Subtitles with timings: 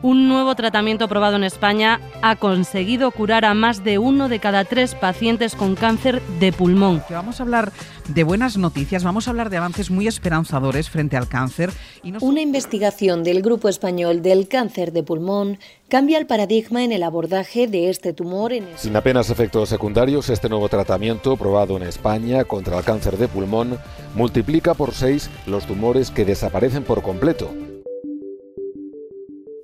[0.00, 4.64] Un nuevo tratamiento aprobado en España ha conseguido curar a más de uno de cada
[4.64, 7.02] tres pacientes con cáncer de pulmón.
[7.10, 7.72] vamos a hablar
[8.06, 11.72] de buenas noticias, vamos a hablar de avances muy esperanzadores frente al cáncer.
[12.20, 15.58] Una investigación del Grupo Español del Cáncer de Pulmón
[15.88, 18.52] cambia el paradigma en el abordaje de este tumor.
[18.52, 23.26] En Sin apenas efectos secundarios, este nuevo tratamiento probado en España contra el cáncer de
[23.26, 23.78] pulmón
[24.14, 27.50] multiplica por seis los tumores que desaparecen por completo.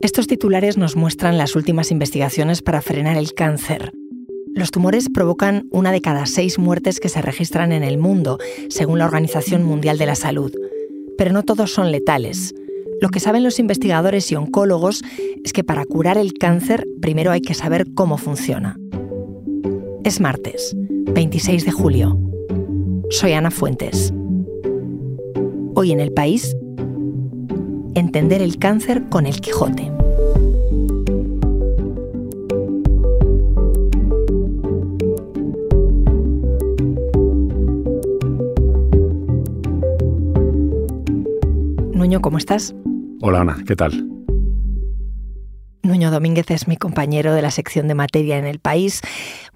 [0.05, 3.95] Estos titulares nos muestran las últimas investigaciones para frenar el cáncer.
[4.55, 8.39] Los tumores provocan una de cada seis muertes que se registran en el mundo,
[8.69, 10.53] según la Organización Mundial de la Salud.
[11.17, 12.55] Pero no todos son letales.
[13.01, 15.03] Lo que saben los investigadores y oncólogos
[15.43, 18.79] es que para curar el cáncer primero hay que saber cómo funciona.
[20.05, 20.77] Es martes,
[21.15, 22.21] 26 de julio.
[23.09, 24.13] Soy Ana Fuentes.
[25.75, 26.55] Hoy en el país,
[27.95, 29.94] entender el cáncer con el Quijote.
[42.15, 42.73] Nuño, ¿cómo estás?
[43.23, 44.09] Hola Ana, ¿qué tal?
[45.83, 49.01] Nuño Domínguez es mi compañero de la sección de materia en el país.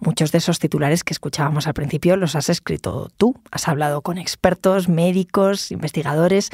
[0.01, 3.37] Muchos de esos titulares que escuchábamos al principio los has escrito tú.
[3.53, 6.51] Has hablado con expertos, médicos, investigadores.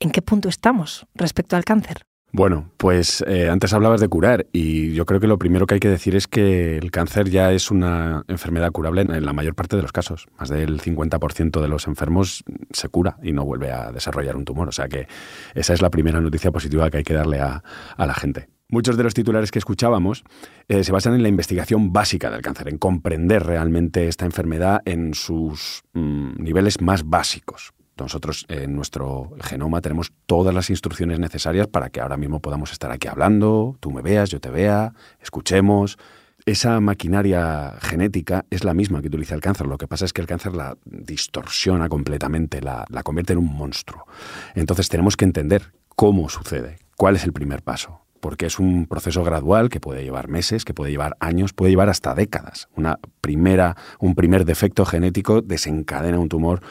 [0.00, 2.02] ¿En qué punto estamos respecto al cáncer?
[2.36, 5.80] Bueno, pues eh, antes hablabas de curar y yo creo que lo primero que hay
[5.80, 9.76] que decir es que el cáncer ya es una enfermedad curable en la mayor parte
[9.76, 10.26] de los casos.
[10.36, 14.68] Más del 50% de los enfermos se cura y no vuelve a desarrollar un tumor.
[14.68, 15.06] O sea que
[15.54, 17.62] esa es la primera noticia positiva que hay que darle a,
[17.96, 18.48] la gente.
[18.68, 20.24] Muchos de los titulares que escuchábamos
[20.66, 25.14] eh, se basan en la investigación básica del cáncer, en comprender realmente esta enfermedad en
[25.14, 27.74] sus mm, niveles más básicos.
[27.98, 32.90] Nosotros en nuestro genoma tenemos todas las instrucciones necesarias para que ahora mismo podamos estar
[32.90, 35.98] aquí hablando, tú me veas, yo te vea, escuchemos.
[36.46, 39.66] Esa maquinaria genética es la misma que utiliza el cáncer.
[39.66, 43.56] Lo que pasa es que el cáncer la distorsiona completamente, la, la convierte en un
[43.56, 44.06] monstruo.
[44.54, 49.22] Entonces tenemos que entender cómo sucede, cuál es el primer paso porque es un proceso
[49.22, 52.68] gradual que puede llevar meses, que puede llevar años, puede llevar hasta décadas.
[52.74, 56.62] Una primera, un primer defecto genético desencadena un tumor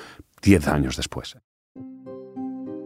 [0.44, 1.38] 10 años después.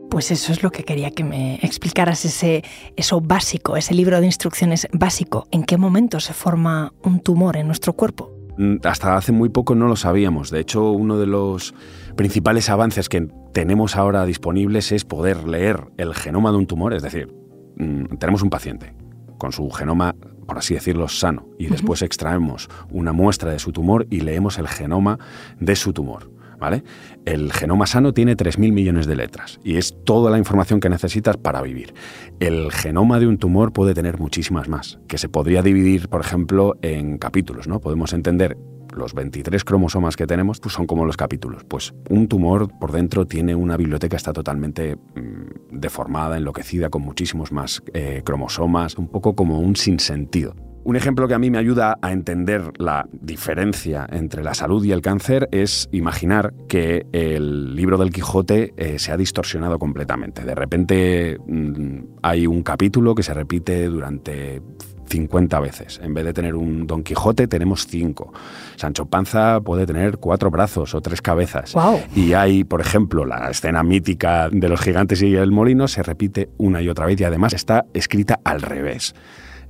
[0.10, 2.64] Pues eso es lo que quería que me explicaras, ese,
[2.96, 5.48] eso básico, ese libro de instrucciones básico.
[5.52, 8.32] ¿En qué momento se forma un tumor en nuestro cuerpo?
[8.58, 10.50] Mm, hasta hace muy poco no lo sabíamos.
[10.50, 11.76] De hecho, uno de los
[12.16, 16.94] principales avances que tenemos ahora disponibles es poder leer el genoma de un tumor.
[16.94, 17.28] Es decir,
[17.76, 18.96] mm, tenemos un paciente
[19.38, 20.16] con su genoma,
[20.48, 24.68] por así decirlo, sano, y después extraemos una muestra de su tumor y leemos el
[24.68, 25.20] genoma
[25.60, 26.37] de su tumor.
[27.26, 31.38] El genoma sano tiene 3.000 millones de letras y es toda la información que necesitas
[31.38, 31.94] para vivir.
[32.40, 36.76] El genoma de un tumor puede tener muchísimas más, que se podría dividir, por ejemplo,
[36.82, 37.80] en capítulos, ¿no?
[37.80, 38.58] Podemos entender
[38.98, 41.64] los 23 cromosomas que tenemos pues son como los capítulos.
[41.64, 47.52] Pues un tumor por dentro tiene una biblioteca está totalmente mm, deformada, enloquecida, con muchísimos
[47.52, 50.56] más eh, cromosomas, un poco como un sinsentido.
[50.88, 54.94] Un ejemplo que a mí me ayuda a entender la diferencia entre la salud y
[54.94, 60.46] el cáncer es imaginar que el libro del Quijote eh, se ha distorsionado completamente.
[60.46, 64.62] De repente mm, hay un capítulo que se repite durante
[65.10, 66.00] 50 veces.
[66.02, 68.32] En vez de tener un Don Quijote, tenemos cinco.
[68.78, 71.76] Sancho Panza puede tener cuatro brazos o tres cabezas.
[72.16, 76.48] Y hay, por ejemplo, la escena mítica de los gigantes y el molino se repite
[76.56, 79.14] una y otra vez y además está escrita al revés.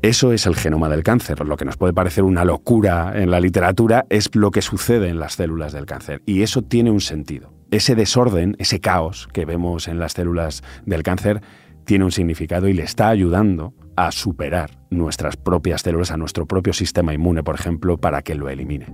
[0.08, 1.46] Eso es el genoma del cáncer.
[1.46, 5.20] Lo que nos puede parecer una locura en la literatura es lo que sucede en
[5.20, 6.22] las células del cáncer.
[6.26, 7.52] Y eso tiene un sentido.
[7.72, 11.42] Ese desorden, ese caos que vemos en las células del cáncer,
[11.84, 16.72] tiene un significado y le está ayudando a superar nuestras propias células, a nuestro propio
[16.72, 18.86] sistema inmune, por ejemplo, para que lo elimine.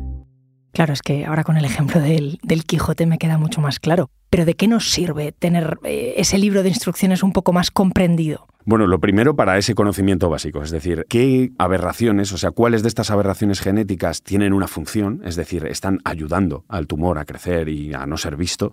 [0.71, 4.09] Claro, es que ahora con el ejemplo del, Quijote me queda mucho más claro.
[4.33, 8.47] Pero ¿de qué nos sirve tener eh, ese libro de instrucciones un poco más comprendido?
[8.65, 12.87] Bueno, lo primero para ese conocimiento básico, es decir, qué aberraciones, o sea, cuáles de
[12.87, 17.93] estas aberraciones genéticas tienen una función, es decir, están ayudando al tumor a crecer y
[17.93, 18.71] a no ser visto,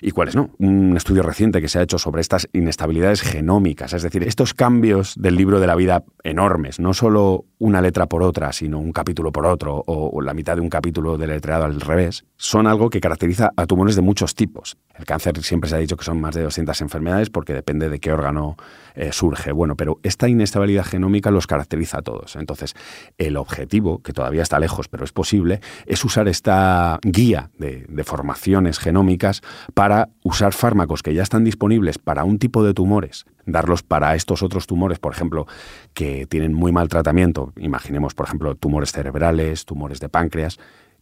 [0.00, 0.50] y cuáles no.
[0.58, 5.16] Un estudio reciente que se ha hecho sobre estas inestabilidades genómicas, es decir, estos cambios
[5.18, 9.32] del libro de la vida enormes, no solo una letra por otra, sino un capítulo
[9.32, 13.50] por otro, o, la mitad de un capítulo deletreado al revés, son algo que caracteriza
[13.56, 14.76] a tumores de muchos tipos.
[14.94, 17.98] El cáncer siempre se ha dicho que son más de 200 enfermedades porque depende de
[17.98, 18.56] qué órgano
[18.94, 19.50] eh, surge.
[19.50, 22.36] Bueno, pero esta inestabilidad genómica los caracteriza a todos.
[22.36, 22.74] Entonces,
[23.18, 28.04] el objetivo, que todavía está lejos, pero es posible, es usar esta guía de, de
[28.04, 29.42] formaciones genómicas
[29.74, 34.44] para usar fármacos que ya están disponibles para un tipo de tumores, darlos para estos
[34.44, 35.46] otros tumores, por ejemplo,
[35.92, 37.52] que tienen muy mal tratamiento.
[37.56, 40.60] Imaginemos, por ejemplo, tumores cerebrales, tumores de páncreas,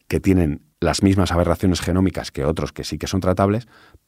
[0.08, 3.67] que tienen las mismas aberraciones genómicas que otros que sí que son tratables,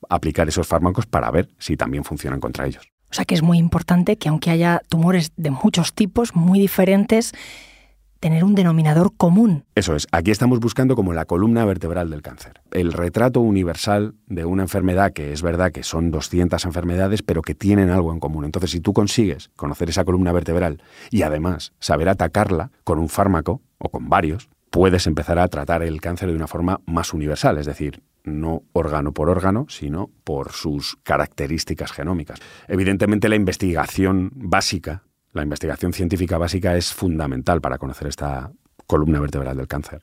[0.08, 2.88] aplicar esos fármacos para ver si también funcionan contra ellos.
[3.10, 7.32] O sea que es muy importante que aunque haya tumores de muchos tipos, muy diferentes,
[8.24, 9.66] tener un denominador común.
[9.74, 12.62] Eso es, aquí estamos buscando como la columna vertebral del cáncer.
[12.70, 17.54] El retrato universal de una enfermedad que es verdad que son 200 enfermedades, pero que
[17.54, 18.46] tienen algo en común.
[18.46, 23.60] Entonces, si tú consigues conocer esa columna vertebral y además saber atacarla con un fármaco
[23.76, 27.66] o con varios, puedes empezar a tratar el cáncer de una forma más universal, es
[27.66, 32.40] decir, no órgano por órgano, sino por sus características genómicas.
[32.66, 38.50] Evidentemente la investigación básica, la investigación científica básica es fundamental para conocer esta
[38.88, 40.02] columna vertebral del cáncer.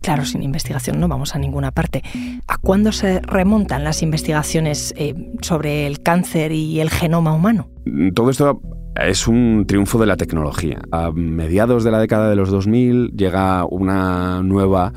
[0.00, 2.02] Claro, sin investigación no vamos a ninguna parte.
[2.46, 7.68] ¿A cuándo se remontan las investigaciones eh, sobre el cáncer y el genoma humano?
[8.14, 8.62] Todo esto
[8.96, 10.80] es un triunfo de la tecnología.
[10.90, 14.92] A mediados de la década de los 2000 llega una nueva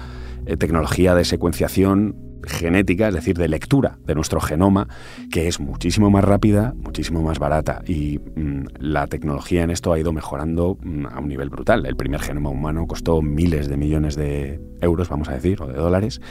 [0.45, 4.87] eh, tecnología de secuenciación genética, es decir, de lectura de nuestro genoma,
[5.31, 7.81] que es muchísimo más rápida, muchísimo más barata.
[7.87, 11.85] Y mm, la tecnología en esto ha ido mejorando mm, a un nivel brutal.
[11.85, 15.73] El primer genoma humano costó miles de millones de euros, vamos a decir, o de
[15.73, 16.21] dólares.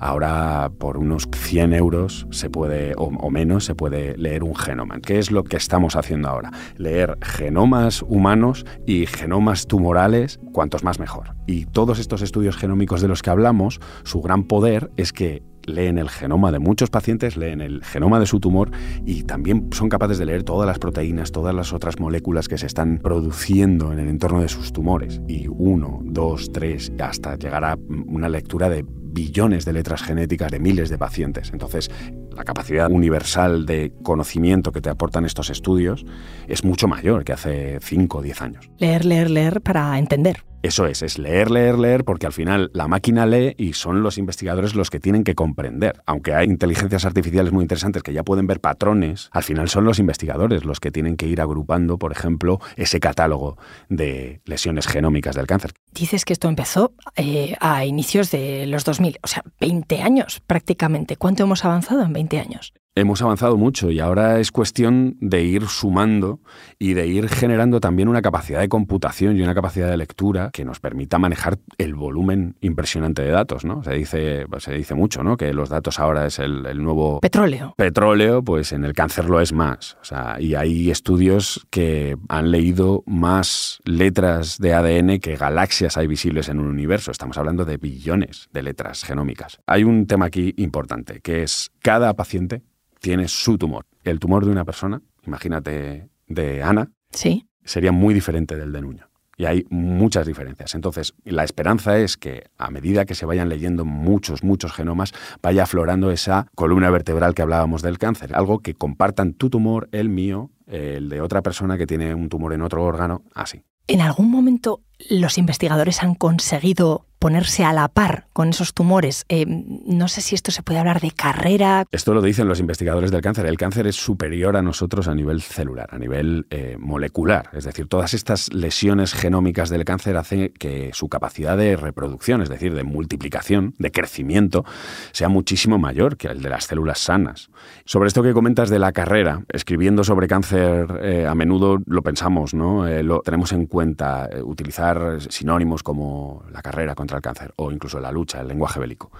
[0.00, 5.00] Ahora, por unos 100 euros se puede, o, o menos, se puede leer un genoma.
[5.00, 6.52] ¿Qué es lo que estamos haciendo ahora?
[6.76, 11.34] Leer genomas humanos y genomas tumorales, cuantos más mejor.
[11.46, 15.98] Y todos estos estudios genómicos de los que hablamos, su gran poder es que leen
[15.98, 18.70] el genoma de muchos pacientes, leen el genoma de su tumor
[19.04, 22.66] y también son capaces de leer todas las proteínas, todas las otras moléculas que se
[22.66, 25.20] están produciendo en el entorno de sus tumores.
[25.28, 30.60] Y uno, dos, tres, hasta llegar a una lectura de billones de letras genéticas de
[30.60, 31.50] miles de pacientes.
[31.52, 31.90] Entonces,
[32.36, 36.04] la capacidad universal de conocimiento que te aportan estos estudios
[36.46, 38.70] es mucho mayor que hace 5 o 10 años.
[38.78, 40.44] Leer, leer, leer para entender.
[40.60, 44.18] Eso es, es leer, leer, leer, porque al final la máquina lee y son los
[44.18, 46.02] investigadores los que tienen que comprender.
[46.04, 50.00] Aunque hay inteligencias artificiales muy interesantes que ya pueden ver patrones, al final son los
[50.00, 53.56] investigadores los que tienen que ir agrupando, por ejemplo, ese catálogo
[53.88, 55.74] de lesiones genómicas del cáncer.
[55.92, 61.16] Dices que esto empezó eh, a inicios de los 2000, o sea, 20 años prácticamente.
[61.16, 62.72] ¿Cuánto hemos avanzado en 20 años?
[63.00, 66.40] Hemos avanzado mucho y ahora es cuestión de ir sumando
[66.78, 70.64] y de ir generando también una capacidad de computación y una capacidad de lectura que
[70.64, 73.82] nos permita manejar el volumen impresionante de datos, ¿no?
[73.82, 75.36] Se dice, se dice mucho, ¿no?
[75.36, 77.74] Que los datos ahora es el, el nuevo Petróleo.
[77.76, 79.96] petróleo, pues en el cáncer lo es más.
[80.00, 86.06] O sea, y hay estudios que han leído más letras de ADN que galaxias hay
[86.06, 87.10] visibles en un universo.
[87.10, 89.60] Estamos hablando de billones de letras genómicas.
[89.66, 92.62] Hay un tema aquí importante, que es cada paciente
[93.00, 93.86] tiene su tumor.
[94.04, 97.46] El tumor de una persona, imagínate de Ana, Sí.
[97.64, 99.08] sería muy diferente del de Nuño.
[99.36, 100.74] Y hay muchas diferencias.
[100.74, 105.62] Entonces, la esperanza es que a medida que se vayan leyendo muchos, muchos genomas, vaya
[105.62, 108.34] aflorando esa columna vertebral que hablábamos del cáncer.
[108.34, 112.52] Algo que compartan tu tumor, el mío, el de otra persona que tiene un tumor
[112.52, 113.62] en otro órgano, así.
[113.86, 119.24] ¿En algún momento los investigadores han conseguido ponerse a la par con esos tumores?
[119.28, 121.84] Eh, no sé si esto se puede hablar de carrera.
[121.90, 123.46] Esto lo dicen los investigadores del cáncer.
[123.46, 127.50] El cáncer es superior a nosotros a nivel celular, a nivel eh, molecular.
[127.52, 132.48] Es decir, todas estas lesiones genómicas del cáncer hacen que su capacidad de reproducción, es
[132.48, 134.64] decir, de multiplicación, de crecimiento,
[135.12, 137.50] sea muchísimo mayor que el de las células sanas.
[137.84, 142.54] Sobre esto que comentas de la carrera, escribiendo sobre cáncer, eh, a menudo lo pensamos,
[142.54, 142.86] ¿no?
[143.02, 148.12] Lo tenemos en cuenta utilizar sinónimos como la carrera contra el cáncer o incluso la
[148.12, 149.10] lucha, el lenguaje bélico.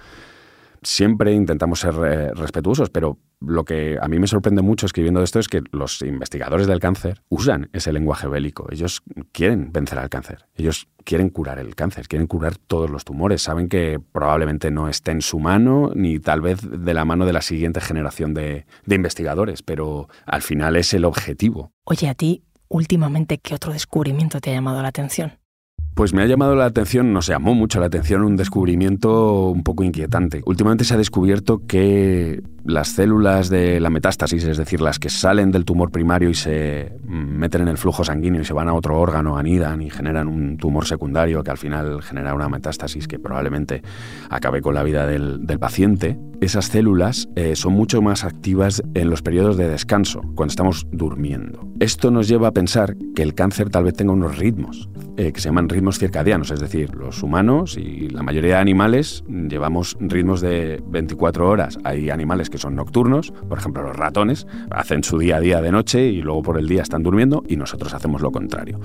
[0.81, 5.39] Siempre intentamos ser eh, respetuosos, pero lo que a mí me sorprende mucho escribiendo esto
[5.39, 8.67] es que los investigadores del cáncer usan ese lenguaje bélico.
[8.71, 9.01] Ellos
[9.33, 10.45] quieren vencer al cáncer.
[10.55, 13.41] Ellos quieren curar el cáncer, quieren curar todos los tumores.
[13.41, 17.33] Saben que probablemente no esté en su mano ni tal vez de la mano de
[17.33, 21.73] la siguiente generación de, de investigadores, pero al final es el objetivo.
[21.83, 25.38] Oye, a ti, últimamente, ¿qué otro descubrimiento te ha llamado la atención?
[25.99, 29.83] Pues me ha llamado la atención, nos llamó mucho la atención un descubrimiento un poco
[29.83, 30.41] inquietante.
[30.45, 35.51] Últimamente se ha descubierto que las células de la metástasis, es decir, las que salen
[35.51, 38.97] del tumor primario y se meten en el flujo sanguíneo y se van a otro
[38.97, 43.81] órgano, anidan y generan un tumor secundario que al final genera una metástasis que probablemente
[44.29, 49.21] acabe con la vida del, paciente, esas células eh, son mucho más activas en los
[49.21, 51.67] periodos de descanso, cuando estamos durmiendo.
[51.81, 54.87] Esto nos lleva a pensar que el cáncer tal vez tenga unos ritmos
[55.19, 59.21] eh, que se llaman ritmos circadianos, es decir, los humanos y la mayoría de animales
[59.27, 61.77] llevamos ritmos de 24 horas.
[61.83, 65.73] Hay animales que son nocturnos, por ejemplo los ratones, hacen su día a día de
[65.73, 68.79] noche y luego por el día están durmiendo y nosotros hacemos lo contrario.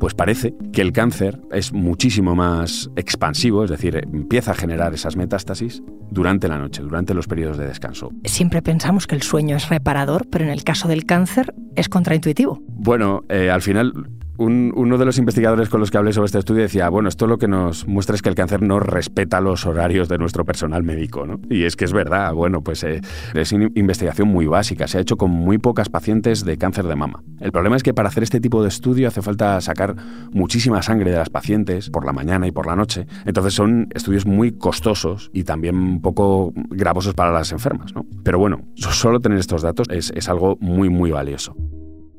[0.00, 5.16] Pues parece que el cáncer es muchísimo más expansivo, es decir, empieza a generar esas
[5.16, 8.10] metástasis durante la noche, durante los periodos de descanso.
[8.24, 12.62] Siempre pensamos que el sueño es reparador, pero en el caso del cáncer es contraintuitivo.
[12.68, 13.92] Bueno, eh, al final
[14.36, 17.38] uno de los investigadores con los que hablé sobre este estudio decía, bueno, esto lo
[17.38, 21.26] que nos muestra es que el cáncer no respeta los horarios de nuestro personal médico,
[21.26, 21.40] ¿no?
[21.48, 23.00] Y es que es verdad, bueno, pues eh,
[23.34, 26.96] es una investigación muy básica, se ha hecho con muy pocas pacientes de cáncer de
[26.96, 27.22] mama.
[27.40, 29.94] El problema es que para hacer este tipo de estudio hace falta sacar
[30.32, 34.26] muchísima sangre de las pacientes por la mañana y por la noche, entonces son estudios
[34.26, 38.04] muy costosos y también un poco gravosos para las enfermas, ¿no?
[38.22, 41.54] Pero bueno, solo tener estos datos es, es algo muy, muy valioso.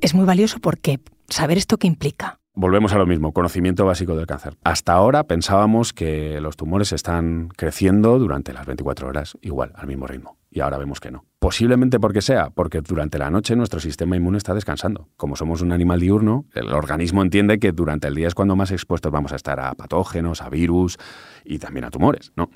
[0.06, 2.38] Es muy valioso porque saber esto qué implica.
[2.54, 4.56] Volvemos a lo mismo, conocimiento básico del cáncer.
[4.64, 10.06] Hasta ahora pensábamos que los tumores están creciendo durante las 24 horas, igual, al mismo
[10.06, 10.38] ritmo.
[10.52, 11.26] Y ahora vemos que no.
[11.40, 15.10] Posiblemente porque sea, porque durante la noche nuestro sistema inmune está descansando.
[15.18, 18.70] Como somos un animal diurno, el organismo entiende que durante el día es cuando más
[18.70, 21.00] expuestos vamos a estar a patógenos, a virus
[21.44, 22.52] y también a tumores, ¿no?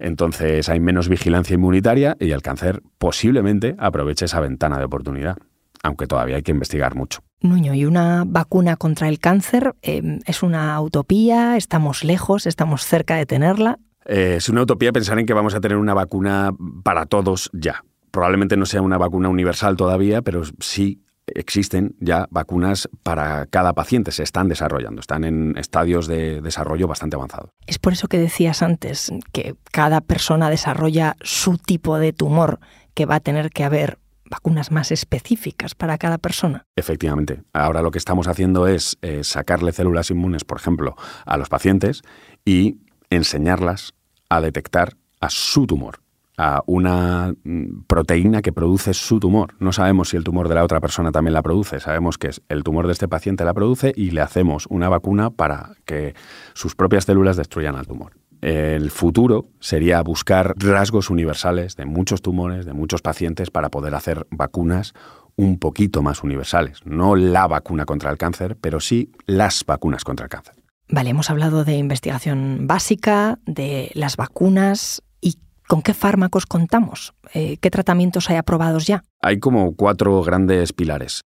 [0.00, 5.38] Entonces hay menos vigilancia inmunitaria y el cáncer posiblemente aproveche esa ventana de oportunidad,
[5.82, 7.20] aunque todavía hay que investigar mucho.
[7.40, 11.56] Nuño, ¿y una vacuna contra el cáncer em, es una utopía?
[11.56, 12.46] ¿Estamos lejos?
[12.46, 13.78] ¿Estamos cerca de tenerla?
[14.06, 17.84] Eh, es una utopía pensar en que vamos a tener una vacuna para todos ya.
[18.10, 21.04] Probablemente no sea una vacuna universal todavía, pero sí
[21.34, 27.16] existen ya vacunas para cada paciente, se están desarrollando, están en estadios de desarrollo bastante
[27.16, 27.50] avanzados.
[27.66, 32.60] Es por eso que decías antes que cada persona desarrolla su tipo de tumor,
[32.94, 33.98] que va a tener que haber
[34.30, 36.64] vacunas más específicas para cada persona.
[36.76, 37.42] Efectivamente.
[37.52, 42.02] Ahora lo que estamos haciendo es eh, sacarle células inmunes, por ejemplo, a los pacientes
[42.44, 42.78] y
[43.10, 43.94] enseñarlas
[44.28, 46.00] a detectar a su tumor
[46.38, 49.54] a una mm, proteína que produce su tumor.
[49.58, 52.62] No sabemos si el tumor de la otra persona también la produce, sabemos que el
[52.62, 56.14] tumor de este paciente la produce y le hacemos una vacuna para que
[56.54, 62.66] sus propias células destruyan al tumor el futuro sería buscar rasgos universales de muchos tumores,
[62.66, 64.94] de muchos pacientes, para poder hacer vacunas
[65.36, 66.80] un poquito más universales.
[66.84, 70.54] No la vacuna contra el cáncer, pero sí las vacunas contra el cáncer.
[70.90, 75.02] Vale, hemos hablado de investigación básica, de las vacunas.
[75.20, 77.14] ¿Y con qué fármacos contamos?
[77.34, 79.04] Eh, ¿Qué tratamientos hay aprobados ya?
[79.20, 81.22] Hay como cuatro grandes pilares.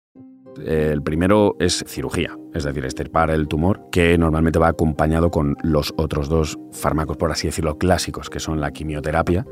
[0.65, 5.95] El primero es cirugía, es decir, extirpar el tumor, que normalmente va acompañado con los
[5.97, 9.47] otros dos fármacos, por así decirlo, clásicos, que son la quimioterapia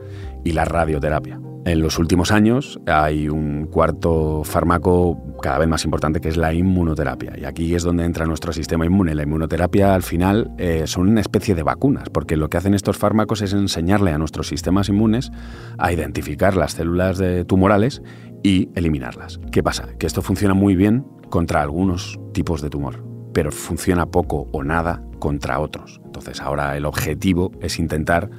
[0.44, 1.40] y la radioterapia.
[1.66, 6.54] En los últimos años hay un cuarto fármaco cada vez más importante que es la
[6.54, 7.32] inmunoterapia.
[7.36, 9.16] Y aquí es donde entra nuestro sistema inmune.
[9.16, 12.98] La inmunoterapia al final eh, son una especie de vacunas, porque lo que hacen estos
[12.98, 15.32] fármacos es enseñarle a nuestros sistemas inmunes
[15.76, 18.00] a identificar las células tumorales
[18.42, 19.40] y eliminarlas.
[19.50, 19.88] ¿Qué pasa?
[19.98, 25.02] Que esto funciona muy bien contra algunos tipos de tumor, pero funciona poco o nada
[25.18, 26.00] contra otros.
[26.04, 28.30] Entonces ahora el objetivo es intentar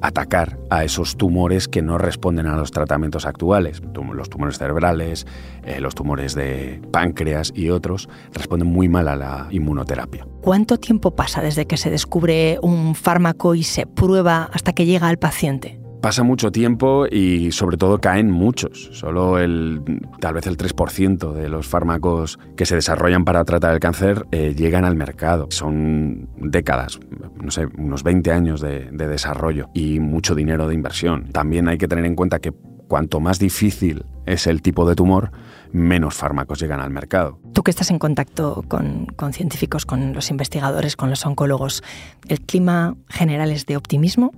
[0.00, 3.82] atacar a esos tumores que no responden a los tratamientos actuales.
[4.12, 5.26] Los tumores cerebrales,
[5.64, 10.26] eh, los tumores de páncreas y otros responden muy mal a la inmunoterapia.
[10.42, 15.08] ¿Cuánto tiempo pasa desde que se descubre un fármaco y se prueba hasta que llega
[15.08, 15.80] al paciente?
[16.00, 18.90] Pasa mucho tiempo y sobre todo caen muchos.
[18.92, 19.82] Solo el,
[20.20, 24.54] tal vez el 3% de los fármacos que se desarrollan para tratar el cáncer eh,
[24.56, 25.48] llegan al mercado.
[25.50, 27.00] Son décadas,
[27.42, 31.30] no sé, unos 20 años de, de desarrollo y mucho dinero de inversión.
[31.32, 32.52] También hay que tener en cuenta que
[32.86, 35.30] cuanto más difícil es el tipo de tumor,
[35.72, 37.38] menos fármacos llegan al mercado.
[37.52, 41.82] Tú que estás en contacto con, con, científicos, con los investigadores, con los oncólogos,
[42.28, 44.32] ¿el clima general es de optimismo?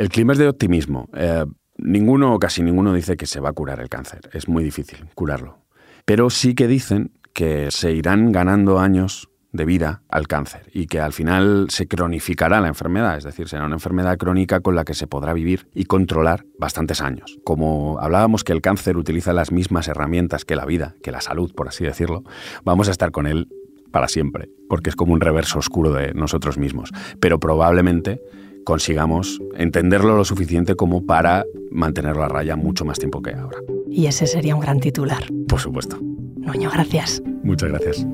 [0.00, 1.10] El clima es de optimismo.
[1.12, 1.44] Eh,
[1.76, 4.30] ninguno o casi ninguno dice que se va a curar el cáncer.
[4.32, 5.58] Es muy difícil curarlo.
[6.06, 11.00] Pero sí que dicen que se irán ganando años de vida al cáncer y que
[11.00, 14.94] al final se cronificará la enfermedad, es decir, será una enfermedad crónica con la que
[14.94, 17.36] se podrá vivir y controlar bastantes años.
[17.44, 21.52] Como hablábamos que el cáncer utiliza las mismas herramientas que la vida, que la salud,
[21.54, 22.24] por así decirlo,
[22.64, 23.48] vamos a estar con él
[23.92, 26.90] para siempre, porque es como un reverso oscuro de nosotros mismos.
[27.20, 28.22] Pero probablemente
[28.64, 33.58] consigamos entenderlo lo suficiente como para mantenerlo a raya mucho más tiempo que ahora.
[33.88, 35.24] Y ese sería un gran titular.
[35.48, 35.98] Por supuesto.
[36.36, 37.22] Nuño, gracias.
[37.42, 38.06] Muchas gracias.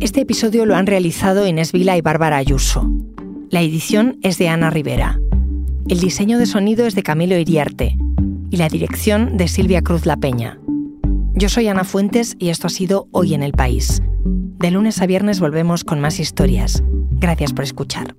[0.00, 2.90] Este episodio lo han realizado Inés Vila y Bárbara Ayuso.
[3.50, 5.19] La edición es de Ana Rivera.
[5.88, 7.96] El diseño de sonido es de Camilo Iriarte
[8.50, 10.58] y la dirección de Silvia Cruz La Peña.
[11.34, 14.02] Yo soy Ana Fuentes y esto ha sido Hoy en el País.
[14.24, 16.82] De lunes a viernes volvemos con más historias.
[17.12, 18.14] Gracias por escuchar.